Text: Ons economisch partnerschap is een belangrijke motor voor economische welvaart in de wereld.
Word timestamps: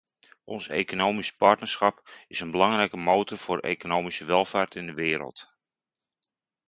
Ons 0.43 0.67
economisch 0.67 1.31
partnerschap 1.33 2.09
is 2.27 2.39
een 2.39 2.51
belangrijke 2.51 2.97
motor 2.97 3.37
voor 3.37 3.59
economische 3.59 4.25
welvaart 4.25 4.75
in 4.75 4.85
de 4.85 4.93
wereld. 4.93 5.57